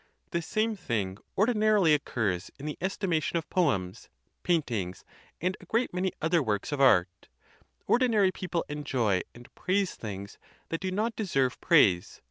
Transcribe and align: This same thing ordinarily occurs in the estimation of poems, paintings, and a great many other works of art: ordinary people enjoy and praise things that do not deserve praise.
This 0.31 0.47
same 0.47 0.75
thing 0.75 1.19
ordinarily 1.37 1.93
occurs 1.93 2.49
in 2.57 2.65
the 2.65 2.75
estimation 2.81 3.37
of 3.37 3.47
poems, 3.51 4.09
paintings, 4.41 5.05
and 5.39 5.55
a 5.59 5.67
great 5.67 5.93
many 5.93 6.11
other 6.19 6.41
works 6.41 6.71
of 6.71 6.81
art: 6.81 7.27
ordinary 7.85 8.31
people 8.31 8.65
enjoy 8.67 9.21
and 9.35 9.53
praise 9.53 9.93
things 9.93 10.39
that 10.69 10.81
do 10.81 10.89
not 10.89 11.15
deserve 11.15 11.61
praise. 11.61 12.19